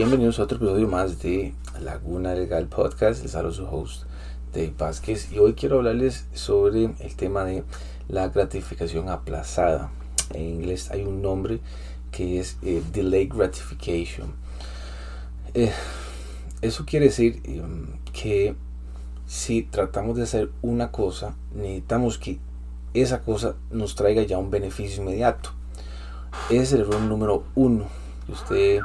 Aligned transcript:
Bienvenidos 0.00 0.38
a 0.38 0.44
otro 0.44 0.56
episodio 0.56 0.88
más 0.88 1.20
de 1.20 1.52
Laguna 1.78 2.32
Legal 2.32 2.68
Podcast. 2.68 3.22
Les 3.22 3.34
hablo 3.34 3.52
su 3.52 3.66
host, 3.66 4.04
Dave 4.50 4.72
Vázquez. 4.78 5.30
Y 5.30 5.38
hoy 5.38 5.52
quiero 5.52 5.76
hablarles 5.76 6.24
sobre 6.32 6.94
el 7.00 7.16
tema 7.16 7.44
de 7.44 7.64
la 8.08 8.28
gratificación 8.28 9.10
aplazada. 9.10 9.90
En 10.32 10.40
inglés 10.40 10.90
hay 10.90 11.02
un 11.02 11.20
nombre 11.20 11.60
que 12.12 12.40
es 12.40 12.56
eh, 12.62 12.82
Delay 12.94 13.26
Gratification. 13.26 14.32
Eh, 15.52 15.70
eso 16.62 16.86
quiere 16.86 17.08
decir 17.08 17.42
em, 17.44 17.88
que 18.14 18.54
si 19.26 19.64
tratamos 19.64 20.16
de 20.16 20.22
hacer 20.22 20.50
una 20.62 20.90
cosa, 20.90 21.36
necesitamos 21.54 22.16
que 22.16 22.38
esa 22.94 23.20
cosa 23.20 23.54
nos 23.70 23.96
traiga 23.96 24.22
ya 24.22 24.38
un 24.38 24.50
beneficio 24.50 25.02
inmediato. 25.02 25.50
Ese 26.48 26.62
es 26.62 26.72
el 26.72 26.80
error 26.80 27.02
número 27.02 27.44
uno 27.54 27.84
usted 28.28 28.80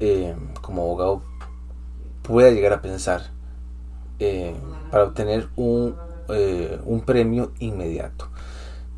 eh, 0.00 0.34
como 0.60 0.82
abogado 0.82 1.22
pueda 2.22 2.50
llegar 2.50 2.72
a 2.72 2.82
pensar 2.82 3.30
eh, 4.18 4.54
para 4.90 5.04
obtener 5.04 5.48
un, 5.56 5.94
eh, 6.28 6.78
un 6.84 7.02
premio 7.02 7.52
inmediato. 7.58 8.28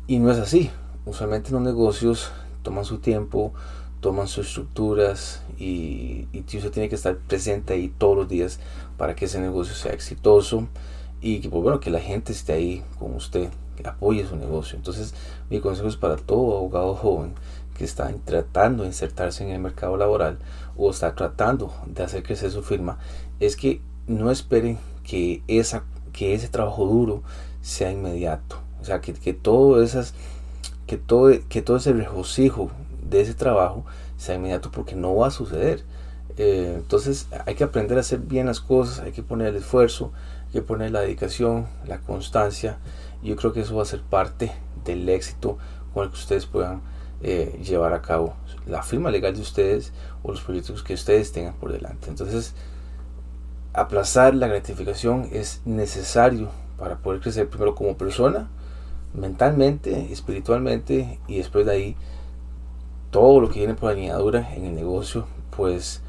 Y 0.07 0.19
no 0.19 0.31
es 0.31 0.37
así. 0.37 0.69
Usualmente 1.05 1.51
los 1.51 1.61
negocios 1.61 2.31
toman 2.61 2.85
su 2.85 2.99
tiempo, 2.99 3.53
toman 3.99 4.27
sus 4.27 4.47
estructuras 4.47 5.43
y, 5.57 6.27
y 6.31 6.39
usted 6.39 6.71
tiene 6.71 6.89
que 6.89 6.95
estar 6.95 7.17
presente 7.17 7.73
ahí 7.73 7.93
todos 7.97 8.15
los 8.15 8.27
días 8.27 8.59
para 8.97 9.15
que 9.15 9.25
ese 9.25 9.39
negocio 9.39 9.75
sea 9.75 9.93
exitoso 9.93 10.67
y 11.21 11.39
que, 11.39 11.49
pues, 11.49 11.63
bueno, 11.63 11.79
que 11.79 11.89
la 11.89 11.99
gente 11.99 12.33
esté 12.33 12.53
ahí 12.53 12.83
con 12.99 13.15
usted, 13.15 13.49
que 13.75 13.87
apoye 13.87 14.25
su 14.25 14.35
negocio. 14.35 14.77
Entonces, 14.77 15.13
mi 15.49 15.59
consejo 15.61 15.87
es 15.87 15.95
para 15.95 16.17
todo 16.17 16.57
abogado 16.57 16.95
joven 16.95 17.33
que 17.73 17.83
está 17.85 18.13
tratando 18.25 18.83
de 18.83 18.89
insertarse 18.89 19.43
en 19.43 19.49
el 19.49 19.59
mercado 19.59 19.97
laboral 19.97 20.39
o 20.75 20.89
está 20.89 21.15
tratando 21.15 21.73
de 21.87 22.03
hacer 22.03 22.23
crecer 22.23 22.51
su 22.51 22.63
firma, 22.63 22.99
es 23.39 23.55
que 23.55 23.81
no 24.07 24.31
esperen 24.31 24.77
que, 25.03 25.43
esa, 25.47 25.83
que 26.11 26.33
ese 26.33 26.47
trabajo 26.47 26.85
duro 26.85 27.23
sea 27.61 27.91
inmediato. 27.91 28.57
O 28.81 28.85
sea, 28.85 29.01
que, 29.01 29.13
que 29.13 29.33
todo 29.33 29.81
esas, 29.81 30.13
que 30.87 30.97
todo, 30.97 31.31
que 31.49 31.61
todo 31.61 31.77
ese 31.77 31.93
regocijo 31.93 32.69
de 33.09 33.21
ese 33.21 33.33
trabajo 33.33 33.85
sea 34.17 34.35
inmediato 34.35 34.71
porque 34.71 34.95
no 34.95 35.15
va 35.15 35.27
a 35.27 35.31
suceder. 35.31 35.83
Eh, 36.37 36.73
entonces 36.77 37.27
hay 37.45 37.55
que 37.55 37.63
aprender 37.63 37.97
a 37.97 38.01
hacer 38.01 38.19
bien 38.19 38.47
las 38.47 38.59
cosas, 38.59 38.99
hay 38.99 39.11
que 39.11 39.23
poner 39.23 39.49
el 39.49 39.57
esfuerzo, 39.57 40.11
hay 40.47 40.53
que 40.53 40.61
poner 40.61 40.91
la 40.91 41.01
dedicación, 41.01 41.67
la 41.85 41.99
constancia. 41.99 42.77
Yo 43.23 43.35
creo 43.35 43.53
que 43.53 43.61
eso 43.61 43.75
va 43.75 43.83
a 43.83 43.85
ser 43.85 44.01
parte 44.01 44.51
del 44.83 45.07
éxito 45.07 45.57
con 45.93 46.03
el 46.03 46.09
que 46.09 46.17
ustedes 46.17 46.45
puedan 46.45 46.81
eh, 47.23 47.59
llevar 47.63 47.93
a 47.93 48.01
cabo 48.01 48.33
la 48.65 48.83
firma 48.83 49.09
legal 49.09 49.33
de 49.33 49.41
ustedes 49.41 49.93
o 50.23 50.31
los 50.31 50.41
proyectos 50.41 50.83
que 50.83 50.93
ustedes 50.93 51.31
tengan 51.31 51.53
por 51.53 51.71
delante. 51.71 52.09
Entonces, 52.09 52.53
aplazar 53.73 54.35
la 54.35 54.47
gratificación 54.47 55.29
es 55.31 55.61
necesario 55.65 56.49
para 56.77 56.97
poder 56.97 57.21
crecer 57.21 57.49
primero 57.49 57.75
como 57.75 57.97
persona, 57.97 58.49
mentalmente, 59.13 60.11
espiritualmente 60.11 61.19
y 61.27 61.37
después 61.37 61.65
de 61.65 61.71
ahí 61.71 61.95
todo 63.09 63.39
lo 63.39 63.49
que 63.49 63.59
viene 63.59 63.75
por 63.75 63.91
añadidura 63.91 64.53
en 64.55 64.65
el 64.65 64.75
negocio 64.75 65.25
pues 65.55 66.01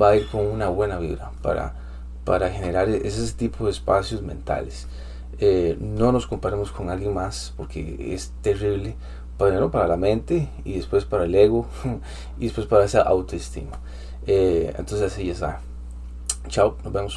va 0.00 0.10
a 0.10 0.16
ir 0.16 0.28
con 0.28 0.46
una 0.46 0.68
buena 0.68 0.98
vibra 0.98 1.32
para, 1.42 1.74
para 2.24 2.50
generar 2.50 2.88
ese 2.88 3.32
tipo 3.34 3.64
de 3.66 3.72
espacios 3.72 4.22
mentales. 4.22 4.86
Eh, 5.38 5.76
no 5.80 6.12
nos 6.12 6.26
comparemos 6.26 6.70
con 6.70 6.88
alguien 6.88 7.12
más 7.12 7.52
porque 7.56 8.14
es 8.14 8.32
terrible 8.42 8.94
primero 9.42 9.70
para 9.70 9.86
la 9.88 9.96
mente 9.96 10.48
y 10.64 10.74
después 10.74 11.04
para 11.04 11.24
el 11.24 11.34
ego 11.34 11.66
y 12.38 12.44
después 12.44 12.66
para 12.66 12.84
esa 12.84 13.02
autoestima. 13.02 13.78
Eh, 14.26 14.72
entonces 14.78 15.12
así 15.12 15.26
ya 15.26 15.32
está. 15.32 15.60
Chao, 16.48 16.76
nos 16.84 16.92
vemos. 16.92 17.10